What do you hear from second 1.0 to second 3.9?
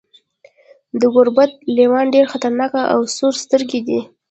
ګوربت لیوان ډیر خطرناک او سورسترګي